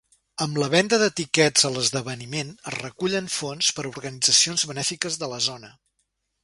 [0.43, 5.33] Amb la venda de tiquets a l'esdeveniment es recullen fons per a organitzacions benèfiques de
[5.35, 5.73] la zona.